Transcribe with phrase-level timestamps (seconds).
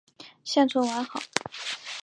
[0.43, 1.21] 现存完好。